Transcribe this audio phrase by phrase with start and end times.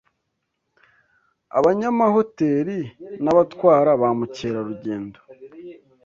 [1.57, 2.77] abanyamahoteri
[3.23, 5.19] n’abatwara ba mukerarugendo